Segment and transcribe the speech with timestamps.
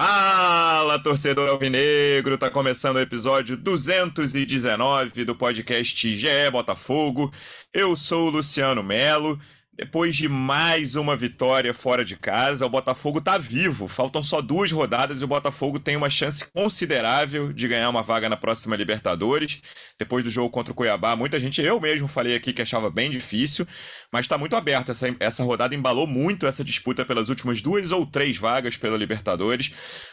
[0.00, 2.38] Fala, torcedor alvinegro!
[2.38, 7.32] Tá começando o episódio 219 do podcast GE Botafogo.
[7.74, 9.40] Eu sou o Luciano Melo
[9.78, 13.86] depois de mais uma vitória fora de casa, o Botafogo está vivo.
[13.86, 18.28] Faltam só duas rodadas e o Botafogo tem uma chance considerável de ganhar uma vaga
[18.28, 19.62] na próxima Libertadores.
[19.96, 23.08] Depois do jogo contra o Cuiabá, muita gente, eu mesmo falei aqui que achava bem
[23.08, 23.68] difícil,
[24.10, 24.90] mas está muito aberto.
[24.90, 29.70] Essa, essa rodada embalou muito essa disputa pelas últimas duas ou três vagas pela Libertadores.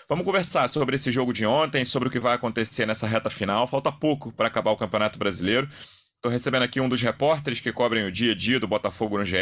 [0.07, 3.67] Vamos conversar sobre esse jogo de ontem, sobre o que vai acontecer nessa reta final.
[3.67, 5.67] Falta pouco para acabar o Campeonato Brasileiro.
[6.17, 9.25] Estou recebendo aqui um dos repórteres que cobrem o dia a dia do Botafogo no
[9.25, 9.35] GE.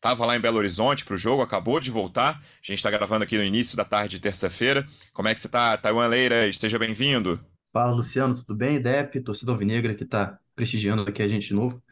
[0.00, 2.40] Tava lá em Belo Horizonte para o jogo, acabou de voltar.
[2.40, 4.86] A gente está gravando aqui no início da tarde de terça-feira.
[5.12, 6.46] Como é que você está, Taiwan Leira?
[6.48, 7.40] Esteja bem-vindo.
[7.72, 8.80] Fala, Luciano, tudo bem?
[8.80, 11.82] Dep, torcida alvinegra que está prestigiando aqui a gente de novo.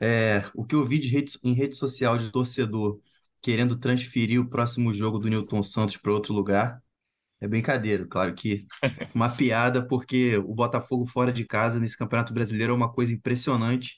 [0.00, 3.00] É, o que eu vi de rede, em rede social de torcedor
[3.40, 6.82] querendo transferir o próximo jogo do Newton Santos para outro lugar
[7.40, 8.66] é brincadeira, claro que
[9.14, 13.96] uma piada, porque o Botafogo fora de casa nesse Campeonato Brasileiro é uma coisa impressionante.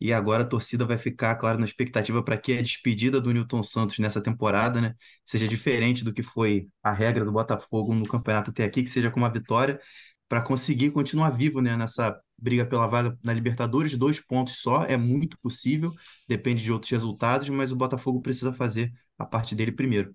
[0.00, 3.62] E agora a torcida vai ficar, claro, na expectativa para que a despedida do Newton
[3.62, 8.50] Santos nessa temporada, né, seja diferente do que foi a regra do Botafogo no campeonato
[8.50, 9.80] até aqui, que seja com uma vitória,
[10.28, 13.96] para conseguir continuar vivo, né, nessa briga pela vaga na Libertadores.
[13.96, 15.92] Dois pontos só é muito possível,
[16.28, 20.12] depende de outros resultados, mas o Botafogo precisa fazer a parte dele primeiro.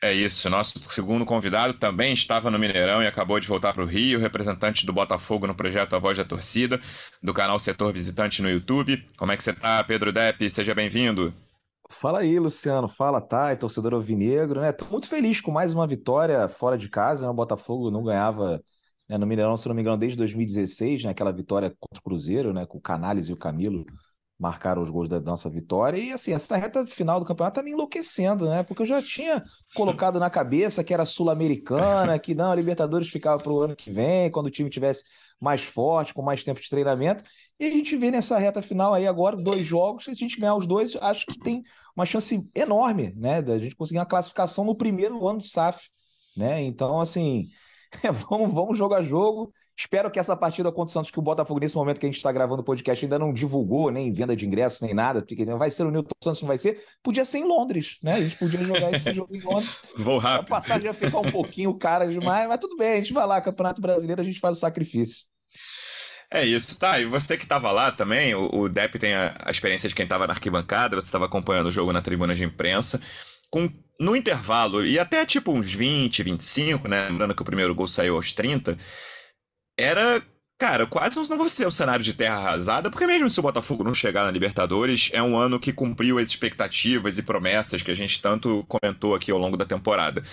[0.00, 0.48] É isso.
[0.48, 4.86] Nosso segundo convidado também estava no Mineirão e acabou de voltar para o Rio, representante
[4.86, 6.80] do Botafogo no projeto A Voz da Torcida,
[7.20, 9.04] do canal Setor Visitante no YouTube.
[9.16, 10.48] Como é que você está, Pedro Depp?
[10.48, 11.34] Seja bem-vindo.
[11.90, 12.86] Fala aí, Luciano.
[12.86, 14.70] Fala, Thay, torcedor alvinegro, né?
[14.70, 17.30] Tô muito feliz com mais uma vitória fora de casa, né?
[17.30, 18.62] O Botafogo não ganhava
[19.08, 21.10] né, no Mineirão, se não me engano, desde 2016, né?
[21.10, 22.66] Aquela vitória contra o Cruzeiro, né?
[22.66, 23.84] Com o Canales e o Camilo
[24.38, 25.98] marcaram os gols da nossa vitória.
[25.98, 28.62] E assim, essa reta final do campeonato tá me enlouquecendo, né?
[28.62, 29.42] Porque eu já tinha
[29.74, 33.90] colocado na cabeça que era sul-americana, que não, a Libertadores ficava para o ano que
[33.90, 35.02] vem, quando o time tivesse
[35.40, 37.24] mais forte, com mais tempo de treinamento.
[37.58, 40.54] E a gente vê nessa reta final aí agora dois jogos, se a gente ganhar
[40.54, 41.62] os dois, acho que tem
[41.96, 45.88] uma chance enorme, né, da gente conseguir uma classificação no primeiro ano de SAF,
[46.36, 46.62] né?
[46.62, 47.48] Então, assim,
[48.28, 51.60] vamos, vamos jogo a jogo Espero que essa partida contra o Santos, que o Botafogo,
[51.60, 54.44] nesse momento que a gente está gravando o podcast, ainda não divulgou, nem venda de
[54.44, 55.24] ingressos, nem nada.
[55.56, 56.82] Vai ser o Newton Santos, não vai ser?
[57.00, 58.14] Podia ser em Londres, né?
[58.14, 59.76] A gente podia jogar esse jogo em Londres.
[59.96, 60.48] Vou rápido.
[60.48, 63.40] A passagem ia ficar um pouquinho cara demais, mas tudo bem, a gente vai lá,
[63.40, 65.26] Campeonato Brasileiro, a gente faz o sacrifício.
[66.28, 66.98] É isso, tá.
[66.98, 70.02] E você que estava lá também, o, o Depp tem a, a experiência de quem
[70.02, 73.00] estava na arquibancada, você estava acompanhando o jogo na tribuna de imprensa.
[73.48, 77.08] Com, no intervalo, e até tipo uns 20, 25, né?
[77.08, 78.76] Lembrando que o primeiro gol saiu aos 30,
[79.78, 80.22] era
[80.58, 83.84] Cara, quase não vai ser um cenário de terra arrasada, porque mesmo se o Botafogo
[83.84, 87.94] não chegar na Libertadores, é um ano que cumpriu as expectativas e promessas que a
[87.94, 90.24] gente tanto comentou aqui ao longo da temporada.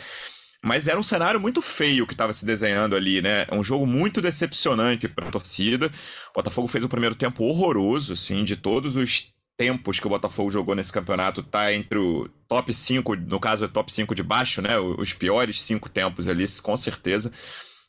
[0.64, 3.46] Mas era um cenário muito feio que estava se desenhando ali, né?
[3.52, 5.92] Um jogo muito decepcionante para a torcida.
[6.32, 10.50] O Botafogo fez um primeiro tempo horroroso, assim, de todos os tempos que o Botafogo
[10.50, 14.60] jogou nesse campeonato, tá entre o top 5, no caso é top 5 de baixo,
[14.60, 14.80] né?
[14.80, 17.32] Os piores cinco tempos ali, com certeza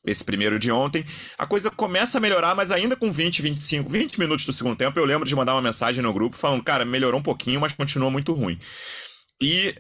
[0.06, 1.04] esse primeiro de ontem.
[1.36, 4.98] A coisa começa a melhorar, mas ainda com 20, 25, 20 minutos do segundo tempo,
[4.98, 8.10] eu lembro de mandar uma mensagem no grupo falando, cara, melhorou um pouquinho, mas continua
[8.10, 8.58] muito ruim.
[9.42, 9.74] E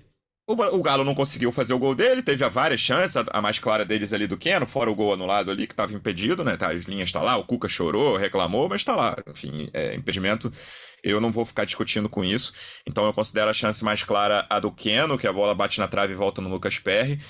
[0.48, 4.12] o, Galo não conseguiu fazer o gol dele, teve várias chances, a, mais clara deles
[4.12, 6.56] ali do Keno, fora o gol anulado ali que estava impedido, né?
[6.56, 9.16] Tá, as linhas tá lá, o Cuca chorou, reclamou, mas está lá.
[9.26, 10.52] Enfim, é, impedimento,
[11.02, 12.52] eu não vou ficar discutindo com isso.
[12.86, 15.88] Então eu considero a chance mais clara a do Keno, que a bola bate na
[15.88, 17.20] trave e volta no Lucas Perry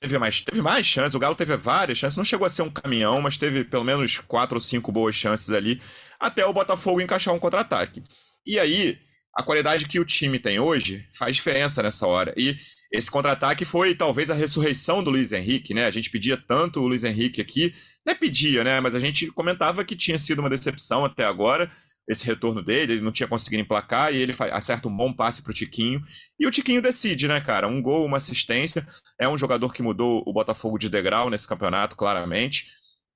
[0.00, 1.14] teve mais, teve mais chances.
[1.14, 2.16] O Galo teve várias chances.
[2.16, 5.50] Não chegou a ser um caminhão, mas teve pelo menos quatro ou cinco boas chances
[5.50, 5.80] ali
[6.18, 8.02] até o Botafogo encaixar um contra-ataque.
[8.46, 8.98] E aí,
[9.34, 12.32] a qualidade que o time tem hoje faz diferença nessa hora.
[12.36, 12.56] E
[12.92, 15.86] esse contra-ataque foi talvez a ressurreição do Luiz Henrique, né?
[15.86, 17.74] A gente pedia tanto o Luiz Henrique aqui,
[18.04, 18.80] não é pedia, né?
[18.80, 21.70] Mas a gente comentava que tinha sido uma decepção até agora
[22.08, 25.52] esse retorno dele, ele não tinha conseguido emplacar e ele acerta um bom passe pro
[25.52, 26.02] Tiquinho.
[26.38, 27.66] E o Tiquinho decide, né, cara?
[27.66, 28.86] Um gol, uma assistência.
[29.18, 32.66] É um jogador que mudou o Botafogo de degrau nesse campeonato, claramente.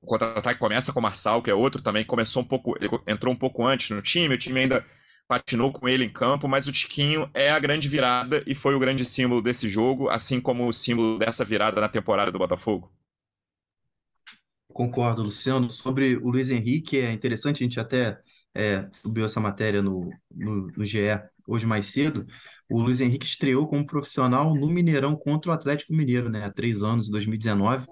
[0.01, 3.33] O contra-ataque começa com o Marçal, que é outro também, começou um pouco, ele entrou
[3.33, 4.85] um pouco antes no time, o time ainda
[5.29, 8.79] patinou com ele em campo, mas o Tiquinho é a grande virada e foi o
[8.81, 12.91] grande símbolo desse jogo, assim como o símbolo dessa virada na temporada do Botafogo.
[14.73, 15.69] Concordo, Luciano.
[15.69, 18.21] Sobre o Luiz Henrique, é interessante, a gente até
[18.55, 22.25] é, subiu essa matéria no, no, no GE hoje mais cedo,
[22.71, 26.83] o Luiz Henrique estreou como profissional no Mineirão contra o Atlético Mineiro, né, há três
[26.83, 27.87] anos, em 2019.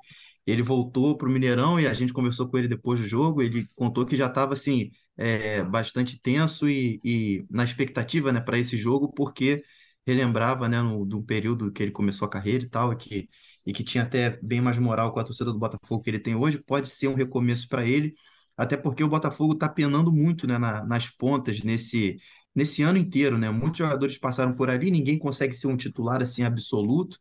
[0.46, 3.42] Ele voltou para o Mineirão e a gente conversou com ele depois do jogo.
[3.42, 8.58] Ele contou que já estava assim, é, bastante tenso e, e na expectativa né, para
[8.58, 9.62] esse jogo, porque
[10.06, 13.28] relembrava né, no, do período que ele começou a carreira e tal, que
[13.66, 16.34] e que tinha até bem mais moral com a torcida do Botafogo que ele tem
[16.34, 18.14] hoje, pode ser um recomeço para ele,
[18.58, 22.18] até porque o Botafogo está penando muito né, na, nas pontas nesse,
[22.54, 23.50] nesse ano inteiro, né?
[23.50, 27.16] Muitos jogadores passaram por ali, ninguém consegue ser um titular assim absoluto.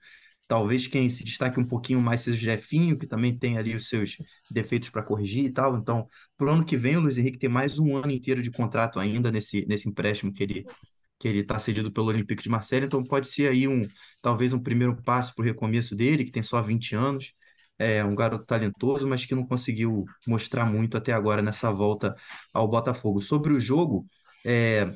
[0.47, 3.87] Talvez quem se destaque um pouquinho mais seja o Jefinho, que também tem ali os
[3.89, 4.17] seus
[4.49, 5.77] defeitos para corrigir e tal.
[5.77, 6.07] Então,
[6.37, 8.99] para o ano que vem, o Luiz Henrique tem mais um ano inteiro de contrato
[8.99, 10.65] ainda nesse, nesse empréstimo que ele
[11.19, 13.87] que ele está cedido pelo Olympique de Marseille, então pode ser aí um
[14.21, 17.33] talvez um primeiro passo para o recomeço dele, que tem só 20 anos,
[17.79, 22.15] é um garoto talentoso, mas que não conseguiu mostrar muito até agora nessa volta
[22.53, 23.21] ao Botafogo.
[23.21, 24.06] Sobre o jogo,
[24.45, 24.95] é,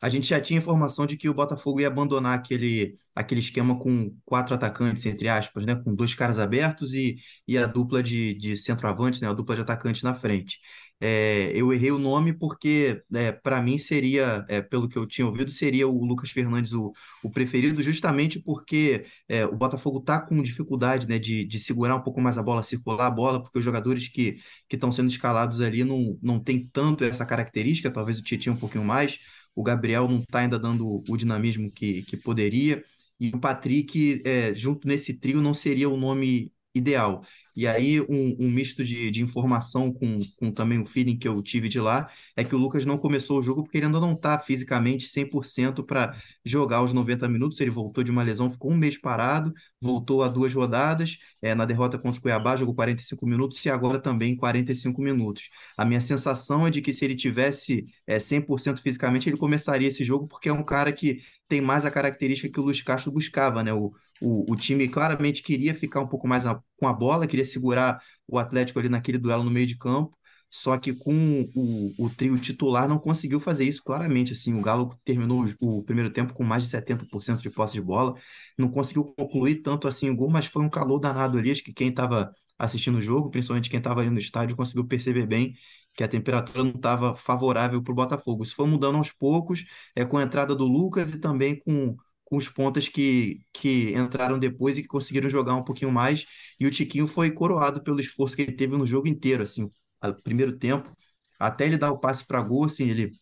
[0.00, 4.14] a gente já tinha informação de que o Botafogo ia abandonar aquele, aquele esquema com
[4.24, 5.74] quatro atacantes, entre aspas, né?
[5.74, 7.16] com dois caras abertos e,
[7.46, 9.28] e a dupla de, de centroavante, né?
[9.28, 10.58] a dupla de atacante na frente.
[11.02, 15.26] É, eu errei o nome porque, é, para mim, seria, é, pelo que eu tinha
[15.26, 16.92] ouvido, seria o Lucas Fernandes o,
[17.22, 22.02] o preferido, justamente porque é, o Botafogo está com dificuldade né, de, de segurar um
[22.02, 24.36] pouco mais a bola, circular a bola, porque os jogadores que
[24.70, 28.84] estão sendo escalados ali não, não tem tanto essa característica, talvez o Tietchan um pouquinho
[28.84, 29.18] mais
[29.60, 32.82] o Gabriel não está ainda dando o dinamismo que, que poderia,
[33.18, 37.22] e o Patrick, é, junto nesse trio, não seria o nome ideal.
[37.60, 41.42] E aí, um, um misto de, de informação com, com também o feeling que eu
[41.42, 44.14] tive de lá, é que o Lucas não começou o jogo porque ele ainda não
[44.14, 47.60] está fisicamente 100% para jogar os 90 minutos.
[47.60, 51.18] Ele voltou de uma lesão, ficou um mês parado, voltou a duas rodadas.
[51.42, 55.50] É, na derrota contra o Cuiabá, jogou 45 minutos e agora também 45 minutos.
[55.76, 60.02] A minha sensação é de que se ele tivesse é, 100% fisicamente, ele começaria esse
[60.02, 63.62] jogo, porque é um cara que tem mais a característica que o Luiz Castro buscava,
[63.62, 63.74] né?
[63.74, 67.44] O, o, o time claramente queria ficar um pouco mais a, com a bola, queria
[67.44, 70.16] segurar o Atlético ali naquele duelo no meio de campo,
[70.50, 74.32] só que com o, o trio titular não conseguiu fazer isso claramente.
[74.32, 78.14] Assim, o Galo terminou o, primeiro tempo com mais de 70% de posse de bola,
[78.58, 81.50] não conseguiu concluir tanto assim o gol, mas foi um calor danado ali.
[81.52, 85.26] Acho que quem estava assistindo o jogo, principalmente quem estava ali no estádio, conseguiu perceber
[85.26, 85.54] bem
[85.94, 88.42] que a temperatura não estava favorável para o Botafogo.
[88.42, 89.64] Isso foi mudando aos poucos,
[89.94, 91.96] é, com a entrada do Lucas e também com
[92.30, 96.24] com os pontas que, que entraram depois e que conseguiram jogar um pouquinho mais.
[96.60, 99.68] E o Tiquinho foi coroado pelo esforço que ele teve no jogo inteiro, assim,
[100.02, 100.96] no primeiro tempo,
[101.38, 103.12] até ele dar o passe para gol, assim, ele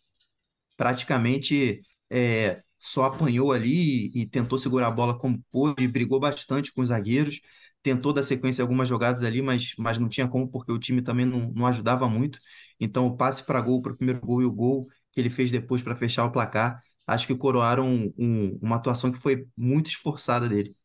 [0.77, 6.73] praticamente é, só apanhou ali e, e, tentou segurar a bola como pôde, brigou bastante
[6.73, 7.41] com os zagueiros,
[7.83, 11.27] tentou dar sequência algumas jogadas ali, mas, mas não tinha como, porque o time também
[11.27, 12.39] não, não ajudava muito.
[12.81, 15.51] Então, o passe para gol, para o primeiro gol e o gol que ele fez
[15.51, 19.89] depois para fechar o placar, acho que coroaram um, um, uma atuação que foi muito
[19.89, 20.77] esforçada dele.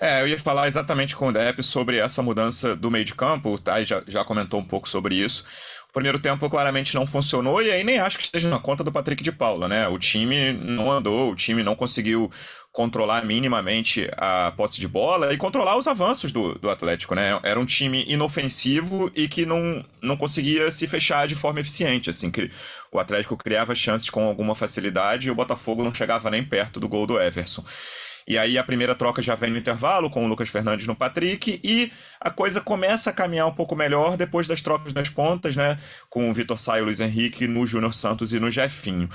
[0.00, 3.50] É, eu ia falar exatamente com o Depp sobre essa mudança do meio de campo,
[3.50, 5.44] o Thay já, já comentou um pouco sobre isso.
[5.94, 9.22] Primeiro tempo claramente não funcionou e aí nem acho que esteja na conta do Patrick
[9.22, 9.86] de Paula, né?
[9.86, 12.30] O time não andou, o time não conseguiu
[12.72, 17.38] controlar minimamente a posse de bola e controlar os avanços do, do Atlético, né?
[17.44, 22.28] Era um time inofensivo e que não, não conseguia se fechar de forma eficiente, assim,
[22.28, 22.50] que
[22.90, 26.88] o Atlético criava chances com alguma facilidade e o Botafogo não chegava nem perto do
[26.88, 27.64] gol do Everson.
[28.26, 31.60] E aí a primeira troca já vem no intervalo com o Lucas Fernandes no Patrick
[31.62, 35.78] e a coisa começa a caminhar um pouco melhor depois das trocas das pontas, né?
[36.08, 39.08] Com o Vitor Sá e o Luiz Henrique no Júnior Santos e no Jefinho.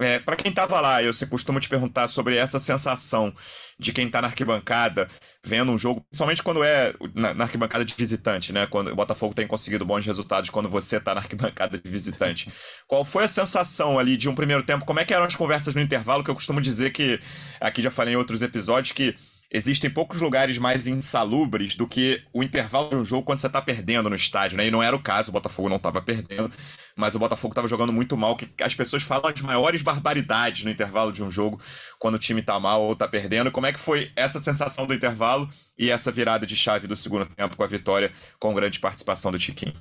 [0.00, 3.32] É, para quem estava lá, eu se costumo te perguntar sobre essa sensação
[3.78, 5.08] de quem está na arquibancada
[5.44, 8.66] vendo um jogo, principalmente quando é na, na, arquibancada de visitante, né?
[8.66, 12.52] Quando o Botafogo tem conseguido bons resultados quando você está na arquibancada de visitante.
[12.88, 14.84] Qual foi a sensação ali de um primeiro tempo?
[14.84, 16.24] Como é que eram as conversas no intervalo?
[16.24, 17.20] Que eu costumo dizer que
[17.60, 19.16] aqui já falei em outros episódios que
[19.54, 23.62] existem poucos lugares mais insalubres do que o intervalo de um jogo quando você está
[23.62, 24.66] perdendo no estádio, né?
[24.66, 26.50] E não era o caso, o Botafogo não estava perdendo,
[26.96, 30.70] mas o Botafogo estava jogando muito mal, que as pessoas falam as maiores barbaridades no
[30.72, 31.60] intervalo de um jogo
[32.00, 33.52] quando o time está mal ou está perdendo.
[33.52, 37.24] Como é que foi essa sensação do intervalo e essa virada de chave do segundo
[37.26, 39.74] tempo com a vitória com grande participação do Tiquinho?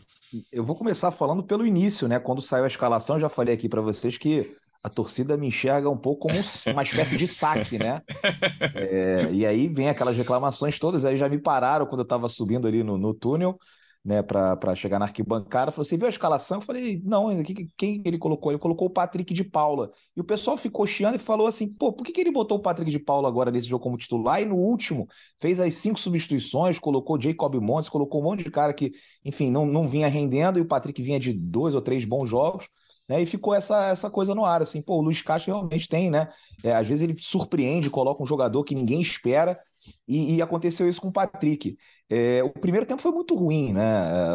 [0.51, 2.19] Eu vou começar falando pelo início, né?
[2.19, 5.97] Quando saiu a escalação, já falei aqui para vocês que a torcida me enxerga um
[5.97, 8.01] pouco como uma espécie de saque, né?
[8.75, 12.67] É, e aí vem aquelas reclamações todas, aí já me pararam quando eu estava subindo
[12.67, 13.57] ali no, no túnel,
[14.03, 15.71] né, para chegar na arquibancada.
[15.71, 16.57] Falou: você viu a escalação?
[16.57, 17.29] Eu falei: não,
[17.77, 18.51] quem ele colocou?
[18.51, 19.89] Ele colocou o Patrick de Paula.
[20.15, 22.61] E o pessoal ficou chiando e falou assim: pô, por que, que ele botou o
[22.61, 24.41] Patrick de Paula agora nesse jogo como titular?
[24.41, 25.07] E no último
[25.39, 28.91] fez as cinco substituições, colocou Jacob Montes, colocou um monte de cara que,
[29.23, 32.67] enfim, não, não vinha rendendo e o Patrick vinha de dois ou três bons jogos.
[33.07, 36.09] Né, e ficou essa, essa coisa no ar, assim, pô, o Luiz Castro realmente tem,
[36.09, 36.29] né?
[36.63, 39.59] É, às vezes ele surpreende, coloca um jogador que ninguém espera,
[40.07, 41.77] e, e aconteceu isso com o Patrick.
[42.09, 43.81] É, o primeiro tempo foi muito ruim, né?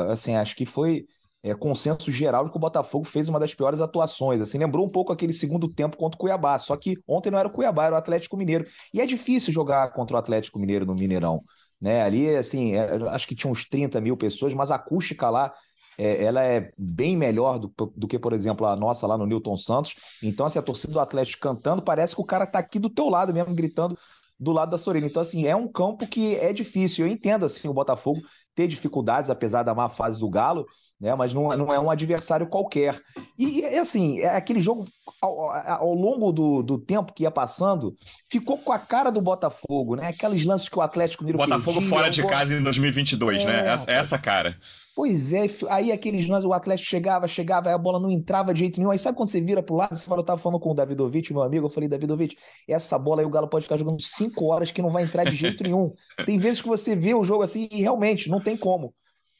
[0.08, 1.06] É, assim, acho que foi
[1.42, 4.40] é, consenso geral de que o Botafogo fez uma das piores atuações.
[4.40, 7.48] Assim, lembrou um pouco aquele segundo tempo contra o Cuiabá, só que ontem não era
[7.48, 8.66] o Cuiabá, era o Atlético Mineiro.
[8.92, 11.42] E é difícil jogar contra o Atlético Mineiro no Mineirão.
[11.80, 12.02] né?
[12.02, 15.52] Ali, assim, é, acho que tinha uns 30 mil pessoas, mas a acústica lá
[15.98, 19.56] é, ela é bem melhor do, do, que, por exemplo, a nossa lá no Newton
[19.56, 19.96] Santos.
[20.22, 23.08] Então, assim, a torcida do Atlético cantando, parece que o cara tá aqui do teu
[23.08, 23.98] lado mesmo, gritando
[24.38, 25.06] do lado da Sorelha.
[25.06, 27.04] Então, assim, é um campo que é difícil.
[27.04, 28.20] Eu entendo, assim, o Botafogo
[28.54, 30.64] ter dificuldades, apesar da má fase do Galo,
[31.00, 31.14] né?
[31.14, 33.00] Mas não, não é um adversário qualquer.
[33.38, 34.86] E, assim, é aquele jogo,
[35.20, 37.94] ao, ao longo do, do tempo que ia passando,
[38.30, 40.08] ficou com a cara do Botafogo, né?
[40.08, 43.60] Aqueles lances que o Atlético Mineiro Botafogo perdia, fora de casa em 2022, né?
[43.60, 43.68] é, né?
[43.68, 44.56] Essa, essa cara.
[44.96, 48.58] Pois é, aí aqueles lances, o Atlético chegava, chegava, aí a bola não entrava de
[48.58, 48.90] jeito nenhum.
[48.90, 49.96] Aí sabe quando você vira pro lado?
[50.10, 52.36] Eu tava falando com o Davidovich, meu amigo, eu falei, Davidovich,
[52.66, 55.36] essa bola aí o Galo pode ficar jogando cinco horas que não vai entrar de
[55.36, 55.92] jeito nenhum.
[56.26, 58.92] Tem vezes que você vê o jogo assim e realmente não tem como.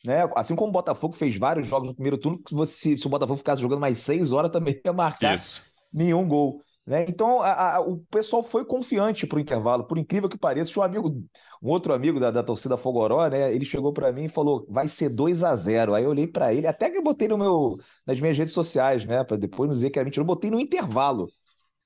[0.04, 0.28] Né?
[0.36, 3.60] Assim como o Botafogo fez vários jogos no primeiro turno, você, se o Botafogo ficasse
[3.60, 5.62] jogando mais seis horas, também ia marcar Isso.
[5.92, 6.62] nenhum gol.
[6.88, 7.04] Né?
[7.06, 10.72] Então, a, a, o pessoal foi confiante para o intervalo, por incrível que pareça.
[10.72, 11.22] Tinha um amigo,
[11.62, 13.54] um outro amigo da, da torcida Fogoró, né?
[13.54, 16.54] Ele chegou para mim e falou: vai ser 2 a 0 Aí eu olhei para
[16.54, 17.76] ele, até que eu botei no meu,
[18.06, 19.22] nas minhas redes sociais, né?
[19.22, 21.28] Para depois não dizer que era mentira, eu botei no intervalo.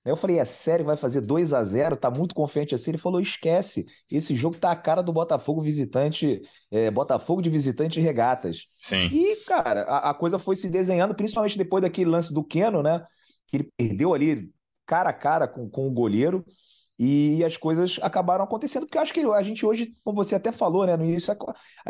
[0.05, 2.91] Eu falei, é sério, vai fazer 2 a 0 Tá muito confiante assim?
[2.91, 8.01] Ele falou, esquece, esse jogo tá a cara do Botafogo visitante, é, Botafogo de visitante
[8.01, 8.67] e regatas.
[8.79, 9.09] Sim.
[9.13, 13.05] E, cara, a, a, coisa foi se desenhando, principalmente depois daquele lance do Keno, né?
[13.47, 14.51] Que ele perdeu ali
[14.87, 16.45] cara a cara com, com o goleiro.
[16.99, 20.53] E as coisas acabaram acontecendo, porque eu acho que a gente hoje, como você até
[20.53, 21.35] falou, né, no início,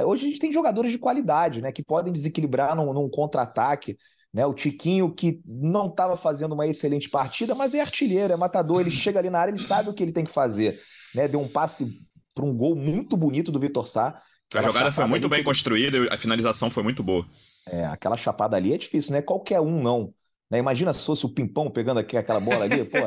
[0.06, 3.98] hoje a gente tem jogadores de qualidade, né, que podem desequilibrar num, num contra-ataque,
[4.32, 8.80] né, o Tiquinho que não estava fazendo uma excelente partida, mas é artilheiro, é matador,
[8.80, 10.80] ele chega ali na área, ele sabe o que ele tem que fazer,
[11.14, 11.94] né, deu um passe
[12.34, 14.20] para um gol muito bonito do Vitor Sá.
[14.54, 15.44] A jogada foi muito bem que...
[15.44, 17.26] construída, a finalização foi muito boa.
[17.66, 20.14] É, aquela chapada ali é difícil, não é qualquer um não.
[20.52, 20.58] Né?
[20.58, 22.98] Imagina se fosse o Pimpão pegando aqui aquela bola ali, pô,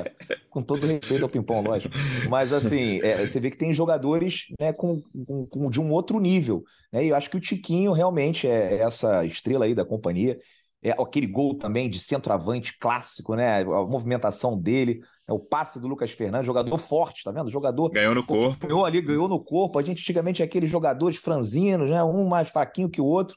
[0.50, 1.94] com todo respeito ao Pimpão, lógico.
[2.28, 6.20] Mas assim, é, você vê que tem jogadores né, com, com, com, de um outro
[6.20, 6.64] nível.
[6.92, 7.06] Né?
[7.06, 10.40] E eu acho que o Tiquinho realmente é essa estrela aí da companhia.
[10.84, 13.62] É aquele gol também de centroavante clássico, né?
[13.62, 17.50] A movimentação dele, é o passe do Lucas Fernandes, jogador forte, tá vendo?
[17.50, 18.68] Jogador ganhou no corpo.
[18.68, 19.80] Ganhou ali, ganhou no corpo.
[19.80, 22.04] A gente antigamente é aqueles jogadores franzinos, né?
[22.04, 23.36] Um mais fraquinho que o outro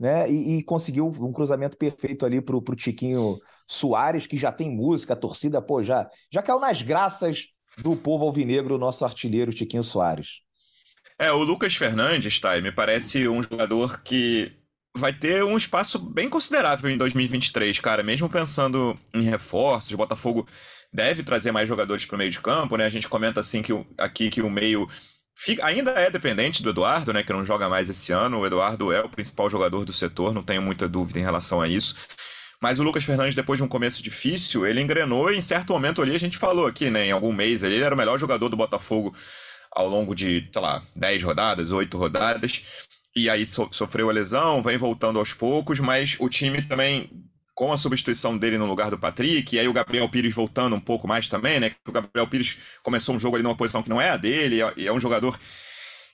[0.00, 0.30] né?
[0.30, 5.12] E, e, conseguiu um cruzamento perfeito ali pro, pro Tiquinho Soares, que já tem música,
[5.12, 9.84] a torcida, pô, já, já caiu nas graças do povo alvinegro, o nosso artilheiro Tiquinho
[9.84, 10.40] Soares.
[11.18, 14.58] É, o Lucas Fernandes, tá, me parece um jogador que
[14.96, 20.46] vai ter um espaço bem considerável em 2023, cara, mesmo pensando em reforços, o Botafogo
[20.92, 22.86] deve trazer mais jogadores para o meio de campo, né?
[22.86, 24.88] A gente comenta assim que aqui que o meio
[25.42, 28.40] Fica, ainda é dependente do Eduardo, né, que não joga mais esse ano.
[28.40, 31.66] O Eduardo é o principal jogador do setor, não tenho muita dúvida em relação a
[31.66, 31.96] isso.
[32.60, 36.02] Mas o Lucas Fernandes, depois de um começo difícil, ele engrenou e em certo momento
[36.02, 38.56] ali, a gente falou aqui, né, em algum mês, ele era o melhor jogador do
[38.56, 39.16] Botafogo
[39.72, 42.62] ao longo de, sei lá, 10 rodadas, 8 rodadas.
[43.14, 47.10] E aí so, sofreu a lesão, vem voltando aos poucos, mas o time também
[47.54, 50.80] com a substituição dele no lugar do Patrick, e aí o Gabriel Pires voltando um
[50.80, 51.72] pouco mais também, né?
[51.86, 54.86] O Gabriel Pires começou um jogo ali numa posição que não é a dele, e
[54.86, 55.38] é um jogador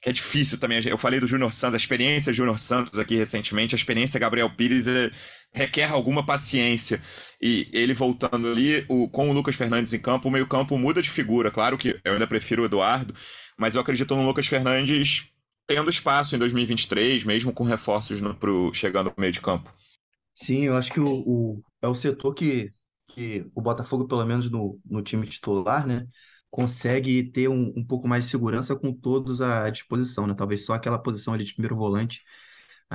[0.02, 0.80] que é difícil também.
[0.86, 4.86] Eu falei do Júnior Santos, a experiência Júnior Santos aqui recentemente, a experiência Gabriel Pires
[4.86, 5.10] é,
[5.52, 7.00] requer alguma paciência.
[7.40, 11.10] E ele voltando ali, o, com o Lucas Fernandes em campo, o meio-campo muda de
[11.10, 11.50] figura.
[11.50, 13.14] Claro que eu ainda prefiro o Eduardo,
[13.56, 15.26] mas eu acredito no Lucas Fernandes
[15.66, 19.72] tendo espaço em 2023, mesmo com reforços no, pro, chegando no meio de campo.
[20.34, 22.72] Sim, eu acho que o, o- é o setor que,
[23.08, 26.06] que o Botafogo, pelo menos no, no time titular, né,
[26.50, 30.34] consegue ter um, um pouco mais de segurança com todos à disposição, né?
[30.34, 32.22] Talvez só aquela posição ali de primeiro volante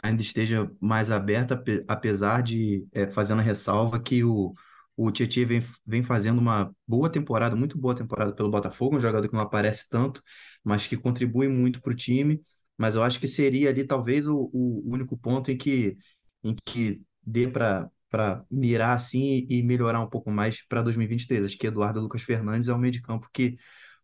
[0.04, 4.54] ainda esteja mais aberta, apesar de, é, fazendo a ressalva que o,
[4.98, 9.28] o Tietchan vem, vem fazendo uma boa temporada, muito boa temporada pelo Botafogo, um jogador
[9.28, 10.22] que não aparece tanto,
[10.64, 12.42] mas que contribui muito para o time.
[12.82, 15.96] Mas eu acho que seria ali talvez o, o único ponto em que,
[16.44, 21.46] em que dê para para mirar assim e melhorar um pouco mais para 2023.
[21.46, 23.56] Acho que Eduardo Lucas Fernandes é o meio de campo que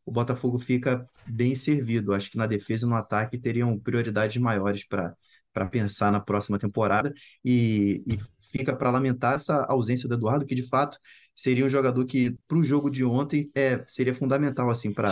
[0.05, 2.13] o Botafogo fica bem servido.
[2.13, 5.13] Acho que na defesa e no ataque teriam prioridades maiores para
[5.51, 7.12] para pensar na próxima temporada
[7.43, 8.19] e, e
[8.51, 11.00] fica para lamentar essa ausência do Eduardo, que de fato
[11.34, 15.12] seria um jogador que para o jogo de ontem é, seria fundamental assim para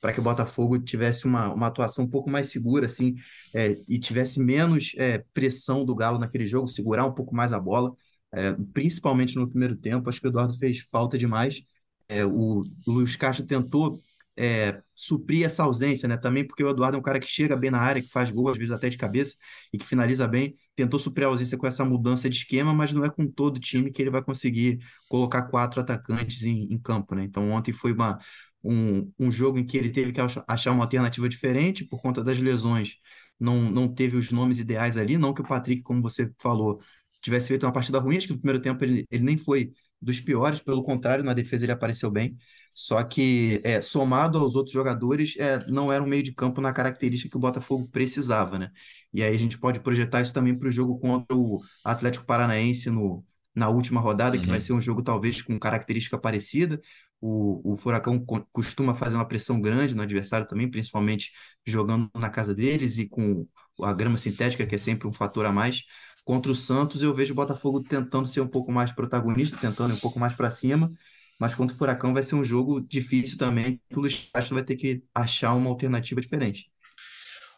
[0.00, 3.14] para que o Botafogo tivesse uma, uma atuação um pouco mais segura, assim,
[3.54, 7.60] é, e tivesse menos é, pressão do Galo naquele jogo, segurar um pouco mais a
[7.60, 7.92] bola,
[8.32, 10.08] é, principalmente no primeiro tempo.
[10.08, 11.62] Acho que o Eduardo fez falta demais.
[12.08, 14.00] É, o, o Luiz Castro tentou
[14.36, 16.16] é, suprir essa ausência, né?
[16.16, 18.48] Também porque o Eduardo é um cara que chega bem na área, que faz gol,
[18.48, 19.36] às vezes até de cabeça,
[19.72, 20.56] e que finaliza bem.
[20.74, 23.90] Tentou suprir a ausência com essa mudança de esquema, mas não é com todo time
[23.90, 24.78] que ele vai conseguir
[25.08, 27.24] colocar quatro atacantes em, em campo, né?
[27.24, 28.18] Então ontem foi uma,
[28.62, 32.38] um, um jogo em que ele teve que achar uma alternativa diferente por conta das
[32.40, 32.96] lesões.
[33.38, 36.78] Não, não teve os nomes ideais ali, não que o Patrick, como você falou,
[37.22, 40.20] tivesse feito uma partida ruim, acho que no primeiro tempo ele, ele nem foi dos
[40.20, 42.36] piores, pelo contrário, na defesa ele apareceu bem.
[42.72, 46.72] Só que, é, somado aos outros jogadores, é, não era um meio de campo na
[46.72, 48.70] característica que o Botafogo precisava, né?
[49.12, 52.88] E aí a gente pode projetar isso também para o jogo contra o Atlético Paranaense
[52.88, 53.24] no,
[53.54, 54.42] na última rodada, uhum.
[54.42, 54.64] que vai uhum.
[54.64, 56.80] ser um jogo talvez com característica parecida.
[57.20, 61.32] O, o Furacão costuma fazer uma pressão grande no adversário também, principalmente
[61.66, 63.46] jogando na casa deles e com
[63.82, 65.82] a grama sintética, que é sempre um fator a mais.
[66.24, 69.96] Contra o Santos, eu vejo o Botafogo tentando ser um pouco mais protagonista, tentando ir
[69.96, 70.92] um pouco mais para cima,
[71.38, 74.76] mas contra o Furacão vai ser um jogo difícil também, o Luiz Castro vai ter
[74.76, 76.70] que achar uma alternativa diferente.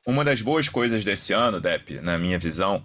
[0.07, 2.83] Uma das boas coisas desse ano, Depp, na minha visão,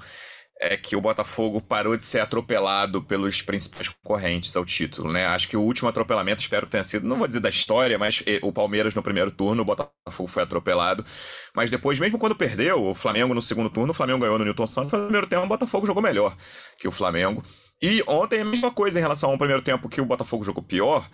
[0.60, 5.26] é que o Botafogo parou de ser atropelado pelos principais concorrentes ao título, né?
[5.28, 8.24] Acho que o último atropelamento, espero que tenha sido, não vou dizer da história, mas
[8.42, 11.06] o Palmeiras no primeiro turno, o Botafogo foi atropelado.
[11.56, 14.68] Mas depois, mesmo quando perdeu, o Flamengo no segundo turno, o Flamengo ganhou no Newton
[14.68, 16.36] Santos, no primeiro tempo o Botafogo jogou melhor
[16.80, 17.44] que o Flamengo.
[17.80, 21.08] E ontem a mesma coisa em relação ao primeiro tempo que o Botafogo jogou pior,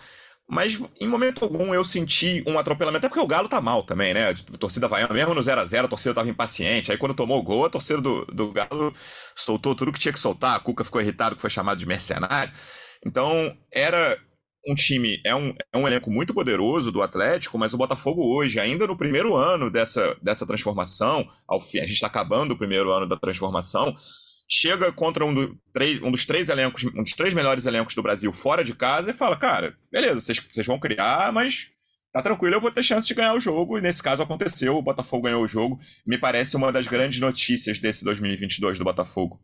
[0.53, 4.13] mas em momento algum eu senti um atropelamento, até porque o Galo tá mal também,
[4.13, 4.29] né?
[4.29, 6.91] A torcida vaiana, mesmo no 0x0, a, torcida tava impaciente.
[6.91, 8.93] Aí quando tomou o gol, a torcida do, do Galo
[9.36, 10.55] soltou tudo que tinha que soltar.
[10.55, 12.53] A Cuca ficou irritado que foi chamado de mercenário.
[13.05, 14.17] Então, era
[14.67, 18.60] um time, é um, é um elenco muito poderoso do Atlético, mas o Botafogo hoje,
[18.60, 22.91] ainda no primeiro ano dessa, dessa transformação, ao fim, a gente está acabando o primeiro
[22.91, 23.93] ano da transformação,
[24.55, 28.03] chega contra um, do, três, um dos três elencos, um dos três melhores elencos do
[28.03, 31.69] Brasil fora de casa e fala, cara, beleza, vocês vão criar, mas
[32.13, 34.81] tá tranquilo, eu vou ter chance de ganhar o jogo, e nesse caso aconteceu, o
[34.81, 39.41] Botafogo ganhou o jogo, me parece uma das grandes notícias desse 2022 do Botafogo.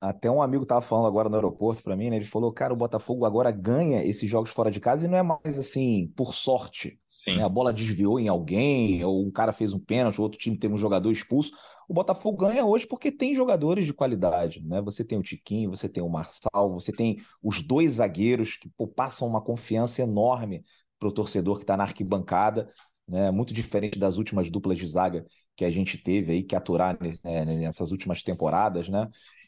[0.00, 2.16] Até um amigo tava falando agora no aeroporto para mim, né?
[2.16, 5.22] Ele falou, cara, o Botafogo agora ganha esses jogos fora de casa e não é
[5.22, 6.98] mais assim, por sorte.
[7.06, 7.36] Sim.
[7.36, 7.44] Né?
[7.44, 10.72] A bola desviou em alguém, ou um cara fez um pênalti, o outro time teve
[10.72, 11.52] um jogador expulso.
[11.86, 14.80] O Botafogo ganha hoje porque tem jogadores de qualidade, né?
[14.80, 18.88] Você tem o Tiquinho, você tem o Marçal, você tem os dois zagueiros que pô,
[18.88, 20.64] passam uma confiança enorme
[20.98, 22.70] para o torcedor que está na arquibancada,
[23.06, 23.30] né?
[23.30, 27.44] Muito diferente das últimas duplas de zaga que a gente teve aí que aturar né,
[27.44, 29.06] nessas últimas temporadas, né?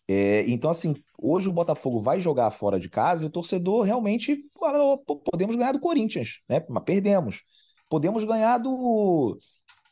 [0.09, 4.45] É, então, assim, hoje o Botafogo vai jogar fora de casa e o torcedor realmente
[5.25, 6.65] podemos ganhar do Corinthians, né?
[6.69, 7.43] Mas perdemos.
[7.89, 9.39] Podemos ganhar do,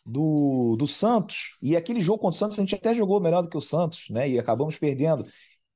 [0.04, 1.56] do, do Santos.
[1.62, 4.06] E aquele jogo contra o Santos a gente até jogou melhor do que o Santos,
[4.10, 4.28] né?
[4.28, 5.24] E acabamos perdendo.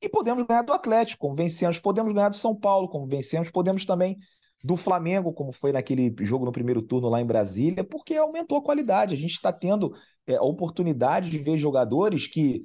[0.02, 1.78] E podemos ganhar do Atlético, como vencemos.
[1.78, 3.50] Podemos ganhar do São Paulo, como vencemos.
[3.50, 4.18] Podemos também
[4.62, 8.62] do Flamengo, como foi naquele jogo no primeiro turno lá em Brasília, porque aumentou a
[8.62, 9.14] qualidade.
[9.14, 9.94] A gente está tendo
[10.26, 12.64] é, a oportunidade de ver jogadores que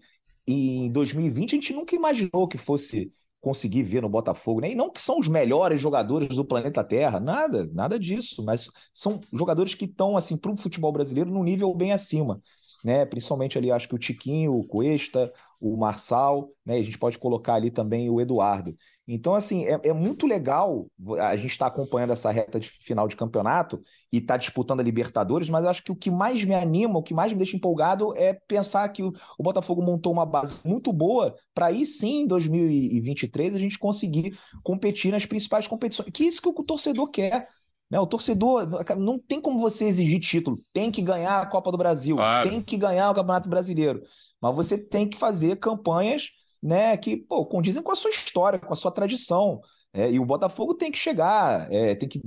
[0.53, 3.07] em 2020 a gente nunca imaginou que fosse
[3.41, 4.71] conseguir ver no Botafogo, né?
[4.71, 9.19] E não que são os melhores jogadores do planeta Terra, nada, nada disso, mas são
[9.33, 12.41] jogadores que estão assim para o futebol brasileiro num nível bem acima,
[12.83, 13.05] né?
[13.05, 16.77] Principalmente ali acho que o Tiquinho, o Cuesta, o Marçal, né?
[16.77, 18.75] A gente pode colocar ali também o Eduardo.
[19.11, 20.85] Então, assim, é, é muito legal
[21.19, 23.81] a gente estar tá acompanhando essa reta de final de campeonato
[24.13, 27.01] e estar tá disputando a Libertadores, mas acho que o que mais me anima, o
[27.01, 30.93] que mais me deixa empolgado é pensar que o, o Botafogo montou uma base muito
[30.93, 36.09] boa para aí sim, em 2023, a gente conseguir competir nas principais competições.
[36.13, 37.47] Que é isso que o torcedor quer.
[37.89, 37.99] Né?
[37.99, 42.15] O torcedor não tem como você exigir título, tem que ganhar a Copa do Brasil,
[42.15, 42.47] claro.
[42.47, 44.03] tem que ganhar o Campeonato Brasileiro,
[44.39, 46.29] mas você tem que fazer campanhas
[46.61, 49.61] né, que pô, condizem com a sua história, com a sua tradição.
[49.91, 52.21] É, e o Botafogo tem que chegar, é, tem que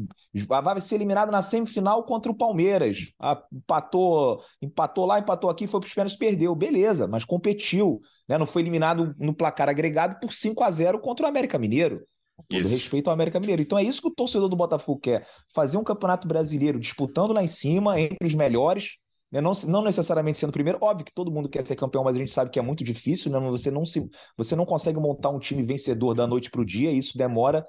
[0.47, 3.13] vai ser eliminado na semifinal contra o Palmeiras.
[3.21, 8.37] Ah, empatou, empatou lá, empatou aqui, foi para os pênaltis, perdeu, beleza, mas competiu, né?
[8.37, 12.05] Não foi eliminado no placar agregado por 5 a 0 contra o América Mineiro.
[12.37, 12.75] Com todo isso.
[12.75, 13.63] respeito ao América Mineiro.
[13.63, 17.45] Então é isso que o torcedor do Botafogo quer: fazer um campeonato brasileiro disputando lá
[17.45, 18.97] em cima, entre os melhores,
[19.33, 19.41] né?
[19.41, 22.31] Não, não necessariamente sendo primeiro, óbvio que todo mundo quer ser campeão, mas a gente
[22.31, 23.41] sabe que é muito difícil, né?
[23.41, 26.91] você, não se, você não consegue montar um time vencedor da noite para o dia,
[26.91, 27.67] isso demora,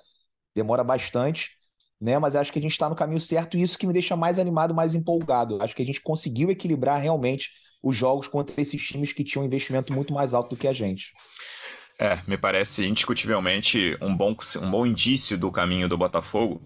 [0.53, 1.51] demora bastante,
[2.01, 2.19] né?
[2.19, 4.37] Mas acho que a gente está no caminho certo e isso que me deixa mais
[4.37, 5.57] animado, mais empolgado.
[5.61, 7.49] Acho que a gente conseguiu equilibrar realmente
[7.81, 10.73] os jogos contra esses times que tinham um investimento muito mais alto do que a
[10.73, 11.13] gente.
[11.97, 16.61] É, me parece indiscutivelmente um bom, um bom indício do caminho do Botafogo.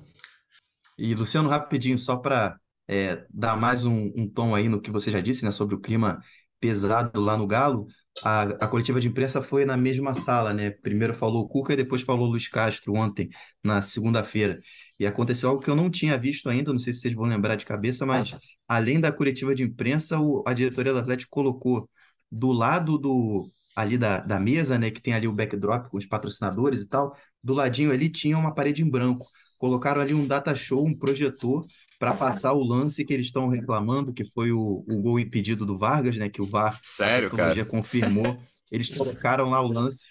[0.98, 5.12] E Luciano, rapidinho, só para é, dar mais um, um, tom aí no que você
[5.12, 6.20] já disse, né, sobre o clima
[6.60, 7.88] pesado lá no Galo,
[8.24, 10.72] a, a coletiva de imprensa foi na mesma sala, né?
[10.72, 13.30] Primeiro falou o Cuca e depois falou o Luiz Castro ontem,
[13.64, 14.60] na segunda-feira.
[15.00, 17.56] E aconteceu algo que eu não tinha visto ainda, não sei se vocês vão lembrar
[17.56, 18.36] de cabeça, mas
[18.68, 21.88] além da coletiva de imprensa, o, a diretoria do Atlético colocou
[22.32, 26.06] do lado do ali da, da mesa, né, que tem ali o backdrop com os
[26.08, 29.28] patrocinadores e tal, do ladinho ali tinha uma parede em branco.
[29.60, 31.64] Colocaram ali um data show, um projetor
[32.00, 35.78] para passar o lance que eles estão reclamando, que foi o, o gol impedido do
[35.78, 36.30] Vargas, né?
[36.30, 37.56] Que o VAR, Sério, cara?
[37.66, 38.40] confirmou.
[38.72, 40.10] Eles colocaram lá o lance.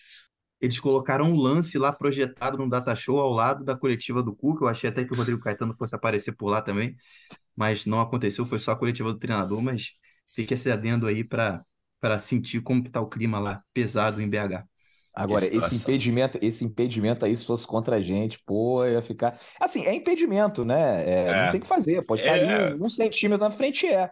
[0.61, 4.65] Eles colocaram um lance lá projetado no data show ao lado da coletiva do Cuca.
[4.65, 6.97] Eu achei até que o Rodrigo Caetano fosse aparecer por lá também,
[7.57, 9.93] mas não aconteceu, foi só a coletiva do treinador, mas
[10.35, 11.65] fica esse adendo aí para
[12.01, 14.67] para sentir como que tá o clima lá pesado em BH.
[15.17, 19.41] Agora, esse impedimento, esse impedimento aí, se fosse contra a gente, pô, ia ficar.
[19.59, 21.05] Assim, é impedimento, né?
[21.09, 21.45] É, é.
[21.45, 22.03] Não tem que fazer.
[22.03, 22.67] Pode estar é.
[22.67, 24.11] ali um centímetro na frente, é.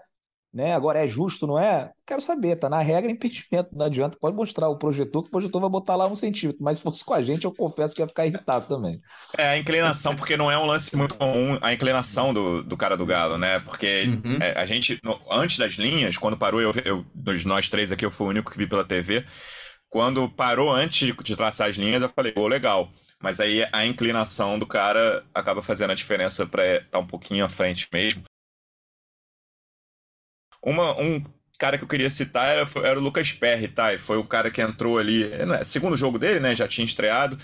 [0.51, 0.73] Né?
[0.73, 1.91] Agora, é justo, não é?
[2.07, 4.17] Quero saber, tá na regra impedimento, não adianta.
[4.19, 6.63] Pode mostrar o projetor, que o projetor vai botar lá um centímetro.
[6.65, 8.99] Mas se fosse com a gente, eu confesso que ia ficar irritado também.
[9.37, 12.97] É, a inclinação, porque não é um lance muito comum, a inclinação do, do cara
[12.97, 13.61] do Galo, né?
[13.61, 14.39] Porque uhum.
[14.41, 17.05] é, a gente, no, antes das linhas, quando parou, eu, eu,
[17.45, 19.27] nós três aqui, eu fui o único que vi pela TV.
[19.95, 22.91] Quando parou antes de traçar as linhas, eu falei, pô, legal.
[23.23, 27.45] Mas aí a inclinação do cara acaba fazendo a diferença para estar tá um pouquinho
[27.45, 28.25] à frente mesmo.
[30.61, 31.25] Uma, um
[31.61, 33.95] cara que eu queria citar era, era o Lucas Perry, tá?
[33.95, 36.57] E foi o cara que entrou ali, é, segundo jogo dele, né?
[36.57, 37.39] Já tinha estreado,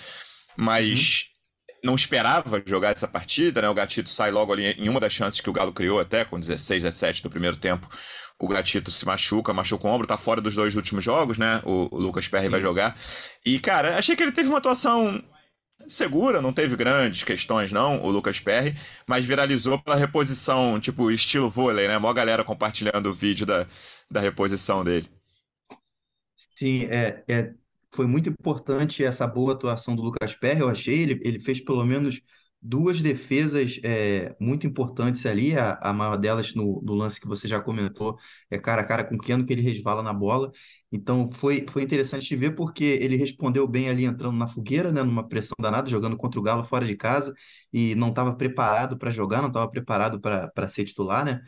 [0.57, 1.31] mas
[1.69, 1.91] uhum.
[1.91, 3.69] não esperava jogar essa partida, né?
[3.69, 6.41] O Gatito sai logo ali em uma das chances que o Galo criou, até com
[6.41, 7.89] 16, 17 do primeiro tempo
[8.41, 11.61] o Gatito se machuca, machuca o ombro, tá fora dos dois últimos jogos, né?
[11.65, 12.51] O, o Lucas Perry Sim.
[12.51, 12.97] vai jogar.
[13.45, 15.23] E, cara, achei que ele teve uma atuação
[15.87, 18.77] segura, não teve grandes questões, não, o Lucas Perry,
[19.07, 21.99] mas viralizou pela reposição, tipo, estilo vôlei, né?
[21.99, 23.67] Mó galera compartilhando o vídeo da,
[24.11, 25.09] da reposição dele.
[26.37, 27.53] Sim, é, é,
[27.93, 31.03] foi muito importante essa boa atuação do Lucas Perry, eu achei.
[31.03, 32.21] Ele, ele fez pelo menos
[32.63, 37.49] duas defesas é, muito importantes ali, a, a maior delas no, no, lance que você
[37.49, 38.19] já comentou,
[38.51, 40.51] é cara a cara com o Keno, que ele resvala na bola.
[40.93, 45.03] Então foi, foi interessante de ver porque ele respondeu bem ali entrando na fogueira, né,
[45.03, 47.33] numa pressão danada, jogando contra o Galo fora de casa
[47.73, 51.41] e não estava preparado para jogar, não estava preparado para ser titular, né?